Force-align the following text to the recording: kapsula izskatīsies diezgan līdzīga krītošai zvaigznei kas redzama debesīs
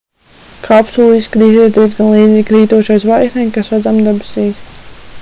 kapsula 0.67 1.19
izskatīsies 1.19 1.75
diezgan 1.77 2.09
līdzīga 2.15 2.49
krītošai 2.49 2.99
zvaigznei 3.07 3.49
kas 3.59 3.71
redzama 3.77 4.07
debesīs 4.11 4.69